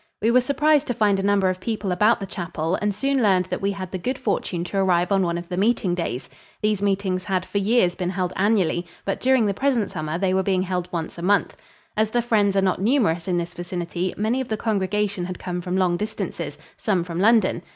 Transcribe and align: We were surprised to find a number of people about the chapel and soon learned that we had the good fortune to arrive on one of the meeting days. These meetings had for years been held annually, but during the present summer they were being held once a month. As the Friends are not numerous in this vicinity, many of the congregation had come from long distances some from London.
We 0.19 0.31
were 0.31 0.41
surprised 0.41 0.87
to 0.87 0.95
find 0.95 1.19
a 1.19 1.21
number 1.21 1.47
of 1.47 1.59
people 1.59 1.91
about 1.91 2.19
the 2.19 2.25
chapel 2.25 2.73
and 2.81 2.91
soon 2.91 3.21
learned 3.21 3.45
that 3.51 3.61
we 3.61 3.69
had 3.69 3.91
the 3.91 3.99
good 3.99 4.17
fortune 4.17 4.63
to 4.63 4.77
arrive 4.79 5.11
on 5.11 5.21
one 5.21 5.37
of 5.37 5.47
the 5.47 5.57
meeting 5.57 5.93
days. 5.93 6.27
These 6.59 6.81
meetings 6.81 7.23
had 7.25 7.45
for 7.45 7.59
years 7.59 7.93
been 7.93 8.09
held 8.09 8.33
annually, 8.35 8.87
but 9.05 9.19
during 9.21 9.45
the 9.45 9.53
present 9.53 9.91
summer 9.91 10.17
they 10.17 10.33
were 10.33 10.41
being 10.41 10.63
held 10.63 10.91
once 10.91 11.19
a 11.19 11.21
month. 11.21 11.55
As 11.95 12.09
the 12.09 12.23
Friends 12.23 12.57
are 12.57 12.63
not 12.63 12.81
numerous 12.81 13.27
in 13.27 13.37
this 13.37 13.53
vicinity, 13.53 14.11
many 14.17 14.41
of 14.41 14.47
the 14.47 14.57
congregation 14.57 15.25
had 15.25 15.37
come 15.37 15.61
from 15.61 15.77
long 15.77 15.97
distances 15.97 16.57
some 16.77 17.03
from 17.03 17.19
London. 17.19 17.61